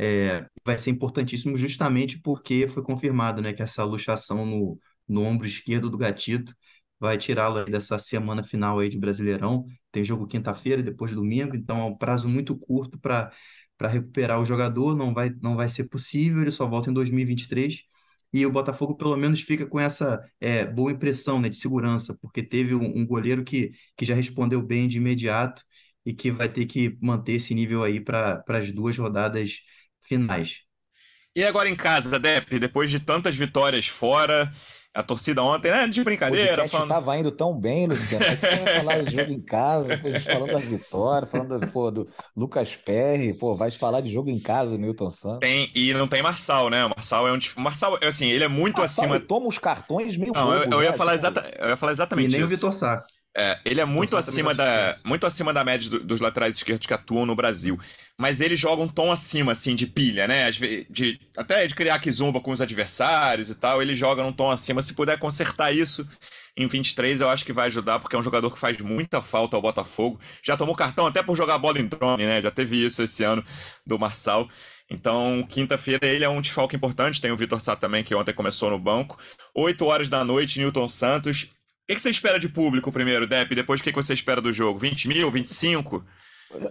[0.00, 4.78] É, vai ser importantíssimo justamente porque foi confirmado, né, que essa luxação no,
[5.08, 6.54] no ombro esquerdo do Gatito
[7.00, 9.64] vai tirá-lo dessa semana final aí de Brasileirão.
[9.98, 13.32] Tem jogo quinta-feira, depois domingo, então é um prazo muito curto para
[13.76, 17.84] para recuperar o jogador, não vai, não vai ser possível, ele só volta em 2023.
[18.32, 22.42] E o Botafogo, pelo menos, fica com essa é, boa impressão né, de segurança, porque
[22.42, 25.62] teve um, um, goleiro que, que já respondeu bem de imediato
[26.04, 29.60] e que vai ter que manter esse nível aí para as duas rodadas
[30.02, 30.62] finais.
[31.36, 34.52] E agora em casa, Dep, depois de tantas vitórias fora,
[34.94, 35.86] a torcida ontem, né?
[35.86, 36.64] De brincadeira.
[36.64, 36.88] O falando...
[36.88, 38.24] tava indo tão bem, Luciano.
[38.76, 43.34] falar de jogo em casa, a gente falando da vitória, falando pô, do Lucas Perry,
[43.34, 45.38] pô, vai falar de jogo em casa, Newton Santos.
[45.40, 46.84] Tem, e não tem Marçal, né?
[46.84, 47.38] O Marçal é um.
[47.56, 49.20] Marçal, assim, ele é muito Marçal, acima.
[49.20, 51.48] toma os cartões meio Não, eu, eu, ia falar exata...
[51.58, 52.28] eu ia falar exatamente.
[52.28, 52.46] E nem isso.
[52.46, 53.04] o Vitor Sá.
[53.36, 56.94] É, ele é muito acima, da, muito acima da média do, dos laterais esquerdos que
[56.94, 57.78] atuam no Brasil.
[58.20, 60.50] Mas ele joga um tom acima, assim, de pilha, né?
[60.50, 63.80] De, até de criar zumba com os adversários e tal.
[63.80, 64.82] Ele joga num tom acima.
[64.82, 66.04] Se puder consertar isso
[66.56, 69.54] em 23, eu acho que vai ajudar, porque é um jogador que faz muita falta
[69.56, 70.18] ao Botafogo.
[70.42, 72.42] Já tomou cartão até por jogar bola em drone, né?
[72.42, 73.44] Já teve isso esse ano
[73.86, 74.48] do Marçal.
[74.90, 77.20] Então, quinta-feira ele é um desfalque importante.
[77.20, 79.16] Tem o Vitor Sá também, que ontem começou no banco.
[79.54, 81.48] 8 horas da noite, Newton Santos
[81.92, 83.54] o que você espera de público primeiro, Depp?
[83.54, 84.78] Depois, o que você espera do jogo?
[84.78, 86.04] 20 mil, 25?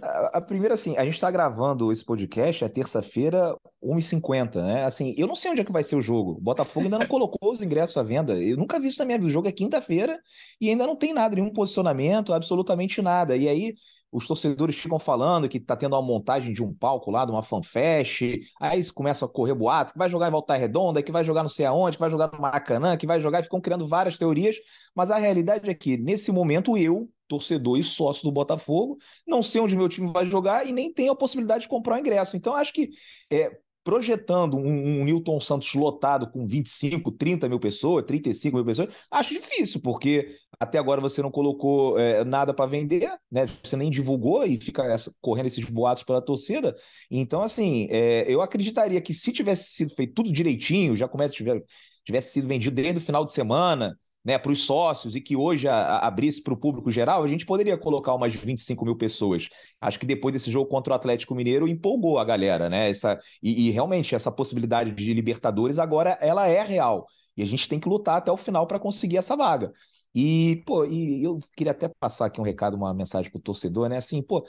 [0.02, 4.84] A, a primeira, assim, a gente está gravando esse podcast, é terça-feira, 1h50, né?
[4.84, 6.32] Assim, eu não sei onde é que vai ser o jogo.
[6.32, 8.34] O Botafogo ainda não colocou os ingressos à venda.
[8.34, 9.28] Eu nunca vi isso na minha vida.
[9.28, 10.18] O jogo é quinta-feira
[10.60, 13.36] e ainda não tem nada, nenhum posicionamento, absolutamente nada.
[13.36, 13.74] E aí,
[14.10, 17.42] os torcedores ficam falando que tá tendo uma montagem de um palco lá, de uma
[17.42, 18.22] fanfest,
[18.60, 21.48] aí começa a correr boato, que vai jogar em Volta Redonda, que vai jogar não
[21.48, 24.56] sei aonde, que vai jogar no Maracanã, que vai jogar, e ficam criando várias teorias,
[24.94, 29.60] mas a realidade é que, nesse momento, eu, torcedor e sócio do Botafogo, não sei
[29.60, 32.36] onde meu time vai jogar e nem tenho a possibilidade de comprar o ingresso.
[32.36, 32.88] Então, acho que
[33.30, 33.50] é,
[33.88, 39.32] projetando um, um Newton Santos lotado com 25, 30 mil pessoas, 35 mil pessoas, acho
[39.32, 43.46] difícil, porque até agora você não colocou é, nada para vender, né?
[43.62, 46.76] Você nem divulgou e fica essa, correndo esses boatos pela torcida.
[47.10, 51.64] Então, assim, é, eu acreditaria que se tivesse sido feito tudo direitinho, já tivesse,
[52.04, 53.98] tivesse sido vendido desde o final de semana,
[54.28, 57.28] né, para os sócios e que hoje a, a, abrisse para o público geral, a
[57.28, 59.48] gente poderia colocar umas 25 mil pessoas.
[59.80, 62.90] Acho que depois desse jogo contra o Atlético Mineiro empolgou a galera, né?
[62.90, 67.06] Essa, e, e realmente essa possibilidade de Libertadores agora ela é real.
[67.34, 69.72] E a gente tem que lutar até o final para conseguir essa vaga.
[70.14, 73.88] E, pô, e eu queria até passar aqui um recado, uma mensagem para o torcedor,
[73.88, 73.96] né?
[73.96, 74.46] Assim, pô,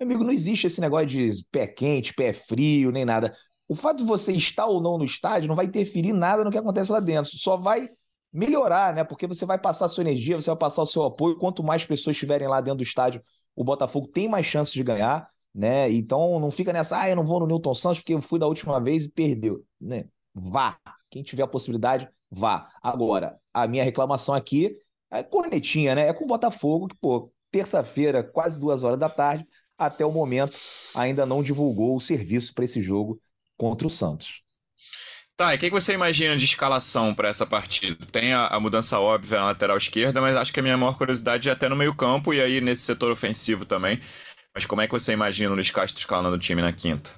[0.00, 3.32] meu amigo, não existe esse negócio de pé quente, pé frio, nem nada.
[3.68, 6.58] O fato de você estar ou não no estádio não vai interferir nada no que
[6.58, 7.30] acontece lá dentro.
[7.38, 7.88] Só vai
[8.32, 9.04] melhorar, né?
[9.04, 11.36] Porque você vai passar a sua energia, você vai passar o seu apoio.
[11.38, 13.22] Quanto mais pessoas estiverem lá dentro do estádio,
[13.54, 15.26] o Botafogo tem mais chances de ganhar.
[15.54, 15.90] né?
[15.92, 18.46] Então não fica nessa, ah, eu não vou no Newton Santos porque eu fui da
[18.46, 20.04] última vez e perdeu, né?
[20.34, 20.78] Vá.
[21.10, 22.70] Quem tiver a possibilidade, vá.
[22.82, 24.76] Agora, a minha reclamação aqui
[25.10, 26.08] é cornetinha, né?
[26.08, 30.58] É com o Botafogo, que, pô, terça-feira, quase duas horas da tarde, até o momento
[30.94, 33.20] ainda não divulgou o serviço para esse jogo
[33.58, 34.42] contra o Santos.
[35.42, 38.06] Tá, e o que você imagina de escalação para essa partida?
[38.12, 41.48] Tem a, a, mudança óbvia na lateral esquerda, mas acho que a minha maior curiosidade
[41.48, 44.00] é até no meio-campo e aí nesse setor ofensivo também.
[44.54, 47.10] Mas como é que você imagina o Luiz Castro escalando o time na quinta?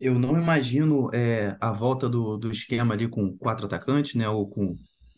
[0.00, 4.28] Eu não imagino é, a volta do, do esquema ali com quatro atacantes, né?
[4.28, 4.74] Ou com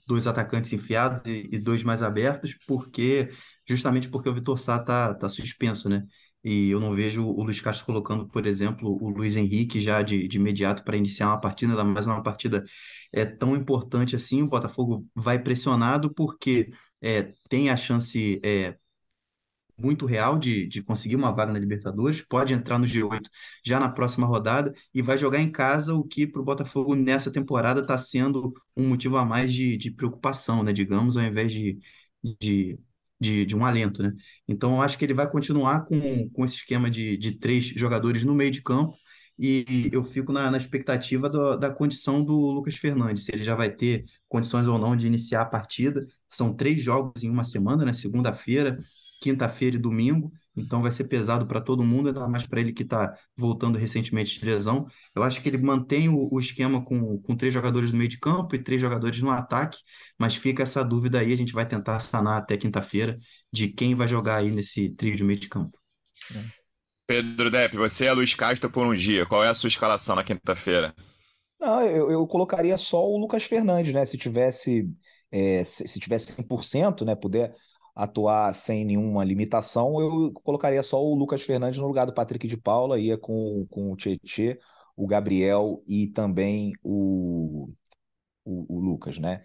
[0.07, 3.31] dois atacantes enfiados e, e dois mais abertos, porque
[3.67, 6.05] justamente porque o Vitor Sá tá, tá suspenso, né?
[6.43, 10.27] E eu não vejo o Luiz Castro colocando, por exemplo, o Luiz Henrique já de,
[10.27, 12.65] de imediato para iniciar uma partida, ainda mais uma partida
[13.13, 14.43] é, tão importante assim.
[14.43, 16.71] O Botafogo vai pressionado porque
[17.03, 18.77] é, tem a chance é,
[19.79, 23.31] muito real de, de conseguir uma vaga na Libertadores, pode entrar no G8
[23.65, 27.33] já na próxima rodada e vai jogar em casa, o que para o Botafogo nessa
[27.33, 30.73] temporada está sendo um motivo a mais de, de preocupação, né?
[30.73, 31.79] Digamos, ao invés de,
[32.41, 32.79] de,
[33.21, 34.13] de, de um alento, né?
[34.49, 38.25] Então, eu acho que ele vai continuar com, com esse esquema de, de três jogadores
[38.25, 38.97] no meio de campo
[39.39, 43.55] e eu fico na, na expectativa do, da condição do Lucas Fernandes, se ele já
[43.55, 46.07] vai ter condições ou não de iniciar a partida.
[46.29, 47.93] São três jogos em uma semana, né?
[47.93, 48.77] Segunda-feira,
[49.21, 52.83] quinta-feira e domingo, então vai ser pesado para todo mundo, ainda mais para ele que
[52.83, 54.87] está voltando recentemente de lesão.
[55.15, 58.19] Eu acho que ele mantém o, o, esquema com, com três jogadores no meio de
[58.19, 59.79] campo e três jogadores no ataque,
[60.19, 63.19] mas fica essa dúvida aí, a gente vai tentar sanar até quinta-feira
[63.53, 65.79] de quem vai jogar aí nesse trio de meio de campo.
[67.07, 70.25] Pedro Depp, você é Luiz Castro por um dia, qual é a sua escalação na
[70.25, 70.95] quinta-feira?
[71.61, 74.07] Não, eu, eu colocaria só o Lucas Fernandes, né?
[74.07, 74.89] Se tivesse,
[75.31, 77.15] é, se, se tivesse 100%, né?
[77.15, 77.55] Puder
[78.03, 82.57] atuar sem nenhuma limitação, eu colocaria só o Lucas Fernandes no lugar do Patrick de
[82.57, 84.59] Paula, ia com, com o Tietê,
[84.97, 87.71] o Gabriel e também o,
[88.45, 89.43] o, o Lucas, né?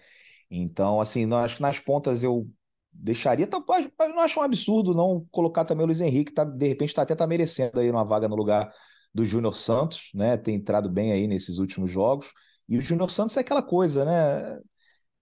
[0.49, 2.49] Então, assim, não, acho que nas pontas eu
[2.93, 3.61] deixaria, tá,
[3.99, 7.13] não acho um absurdo não colocar também o Luiz Henrique, tá, de repente tá, até
[7.13, 8.71] tá merecendo aí uma vaga no lugar
[9.13, 10.37] do Júnior Santos, né?
[10.37, 12.31] Tem entrado bem aí nesses últimos jogos.
[12.69, 14.59] E o Júnior Santos é aquela coisa, né?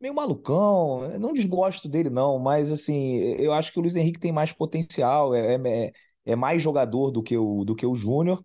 [0.03, 4.33] Meio malucão, não desgosto dele não, mas assim, eu acho que o Luiz Henrique tem
[4.33, 5.91] mais potencial, é, é,
[6.25, 8.43] é mais jogador do que o, do que o Júnior,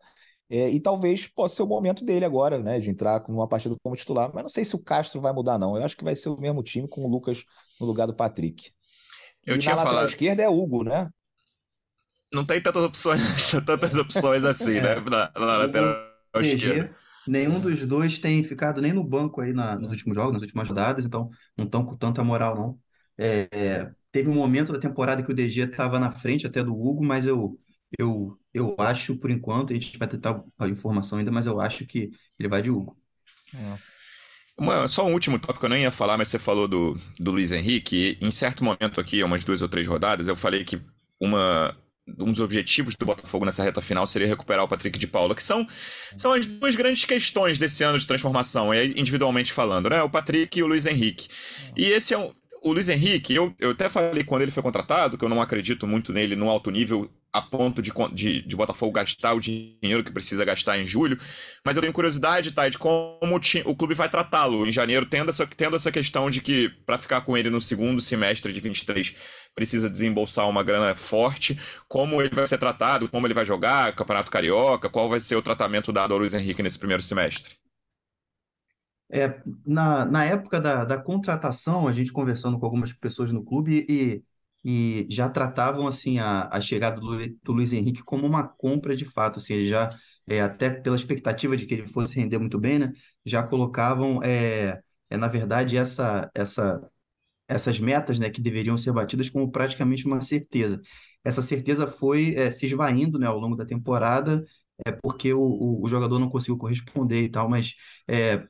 [0.49, 3.75] é, e talvez possa ser o momento dele agora, né, de entrar com uma partida
[3.83, 6.15] como titular, mas não sei se o Castro vai mudar não, eu acho que vai
[6.15, 7.43] ser o mesmo time com o Lucas
[7.81, 8.71] no lugar do Patrick.
[9.45, 10.09] Eu e tinha na lateral falado...
[10.11, 11.11] esquerda é Hugo, né?
[12.33, 13.21] Não tem tantas opções,
[13.67, 15.97] tantas opções assim, né, na, na lateral
[16.37, 16.95] esquerda.
[17.29, 20.69] Nenhum dos dois tem ficado nem no banco aí na, nos últimos jogos, nas últimas
[20.69, 22.79] rodadas, então não estão com tanta moral, não.
[23.17, 26.73] É, é, teve um momento da temporada que o DG estava na frente até do
[26.73, 27.59] Hugo, mas eu,
[27.99, 31.87] eu, eu acho, por enquanto, a gente vai tentar a informação ainda, mas eu acho
[31.87, 32.97] que ele vai de Hugo.
[33.55, 33.79] É.
[34.57, 37.53] Uma, só um último tópico eu nem ia falar, mas você falou do, do Luiz
[37.53, 38.19] Henrique.
[38.21, 40.81] Em certo momento aqui, umas duas ou três rodadas, eu falei que
[41.21, 41.77] uma
[42.19, 45.43] um dos objetivos do Botafogo nessa reta final seria recuperar o Patrick de Paula, que
[45.43, 45.67] são,
[46.17, 50.03] são as duas grandes questões desse ano de transformação, individualmente falando, né?
[50.03, 51.29] O Patrick e o Luiz Henrique.
[51.77, 52.33] E esse é um.
[52.61, 55.87] O Luiz Henrique, eu, eu até falei quando ele foi contratado, que eu não acredito
[55.87, 60.11] muito nele no alto nível a ponto de, de, de, Botafogo gastar o dinheiro que
[60.11, 61.19] precisa gastar em julho,
[61.65, 65.31] mas eu tenho curiosidade, tá, de como o, o clube vai tratá-lo em janeiro, tendo
[65.31, 69.15] essa, tendo essa questão de que para ficar com ele no segundo semestre de 23
[69.55, 74.31] precisa desembolsar uma grana forte, como ele vai ser tratado, como ele vai jogar, Campeonato
[74.31, 77.57] Carioca, qual vai ser o tratamento dado ao Luiz Henrique nesse primeiro semestre?
[79.11, 83.87] É, na, na época da, da contratação, a gente conversando com algumas pessoas no clube
[83.89, 84.23] e
[84.65, 89.05] e já tratavam assim a, a chegada do, do Luiz Henrique como uma compra de
[89.05, 89.91] fato, assim, já
[90.29, 92.93] é, até pela expectativa de que ele fosse render muito bem, né,
[93.25, 96.81] já colocavam é, é na verdade essa essa
[97.49, 100.81] essas metas, né, que deveriam ser batidas como praticamente uma certeza.
[101.25, 104.45] Essa certeza foi é, se esvaindo, né, ao longo da temporada,
[104.87, 107.75] é porque o, o, o jogador não conseguiu corresponder e tal, mas
[108.09, 108.47] é,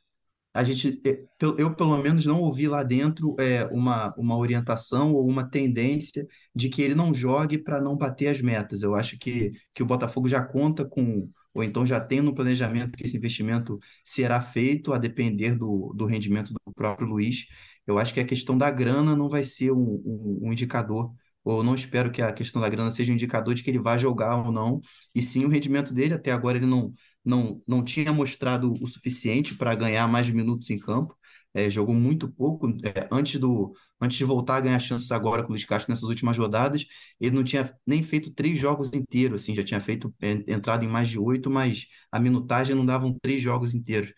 [0.58, 1.24] a gente, eh,
[1.56, 6.68] eu pelo menos não ouvi lá dentro é, uma, uma orientação ou uma tendência de
[6.68, 8.82] que ele não jogue para não bater as metas.
[8.82, 12.96] Eu acho que, que o Botafogo já conta com, ou então já tem no planejamento
[12.96, 17.46] que esse investimento será feito a depender do, do rendimento do próprio Luiz.
[17.86, 21.12] Eu acho que a questão da grana não vai ser um, um, um indicador
[21.44, 23.98] ou não espero que a questão da grana seja um indicador de que ele vai
[23.98, 24.80] jogar ou não,
[25.14, 26.14] e sim o rendimento dele.
[26.14, 26.92] Até agora ele não,
[27.24, 31.16] não, não tinha mostrado o suficiente para ganhar mais minutos em campo.
[31.54, 32.68] é, jogou muito pouco.
[32.84, 36.08] É, antes, do, antes de voltar a ganhar chances agora com o Luiz Castro nessas
[36.08, 36.84] últimas rodadas,
[37.20, 40.14] ele não tinha nem feito três jogos inteiros, assim, já tinha feito
[40.46, 44.12] entrado em mais de oito, mas a minutagem não davam três jogos inteiros.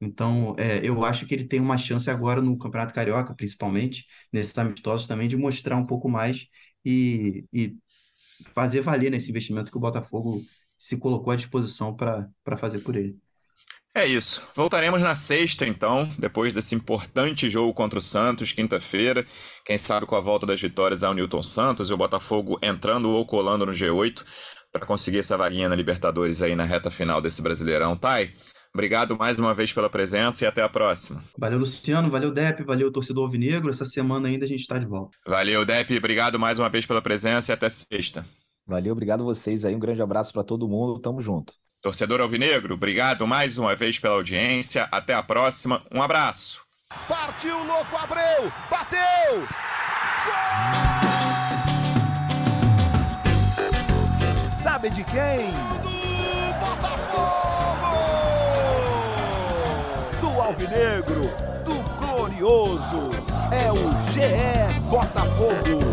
[0.00, 4.56] Então, é, eu acho que ele tem uma chance agora no Campeonato Carioca, principalmente, nesses
[4.58, 6.46] amistosos também, de mostrar um pouco mais
[6.84, 7.76] e, e
[8.54, 10.42] fazer valer nesse investimento que o Botafogo
[10.82, 13.16] se colocou à disposição para fazer por ele.
[13.94, 14.42] É isso.
[14.52, 19.24] Voltaremos na sexta, então, depois desse importante jogo contra o Santos, quinta-feira.
[19.64, 23.24] Quem sabe com a volta das vitórias ao Newton Santos e o Botafogo entrando ou
[23.24, 24.24] colando no G8
[24.72, 27.96] para conseguir essa vaguinha na Libertadores aí na reta final desse Brasileirão.
[27.96, 28.34] Thay,
[28.74, 31.22] obrigado mais uma vez pela presença e até a próxima.
[31.38, 32.10] Valeu, Luciano.
[32.10, 32.64] Valeu, Dep.
[32.64, 33.70] Valeu, torcedor alvinegro.
[33.70, 35.16] Essa semana ainda a gente está de volta.
[35.24, 35.96] Valeu, Dep.
[35.96, 38.26] Obrigado mais uma vez pela presença e até sexta.
[38.66, 39.74] Valeu, obrigado vocês aí.
[39.74, 40.98] Um grande abraço para todo mundo.
[40.98, 41.54] Tamo junto.
[41.80, 44.84] Torcedor Alvinegro, obrigado mais uma vez pela audiência.
[44.92, 45.84] Até a próxima.
[45.92, 46.62] Um abraço.
[47.08, 48.52] Partiu, louco, Abreu!
[48.70, 49.40] Bateu!
[50.24, 51.02] Gol!
[54.56, 55.50] Sabe de quem?
[55.82, 55.90] Do
[56.60, 57.96] Botafogo!
[60.20, 61.22] Do Alvinegro,
[61.64, 63.10] do Glorioso.
[63.50, 65.91] É o GE Botafogo.